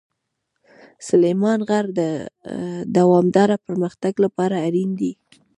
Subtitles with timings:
[1.07, 2.01] سلیمان غر د
[2.97, 5.11] دوامداره پرمختګ لپاره اړین دی.